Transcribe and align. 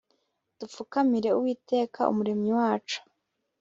dupfukamire 0.59 1.29
uwiteka, 1.37 2.01
umuremyi 2.11 2.51
wacu 2.59 2.99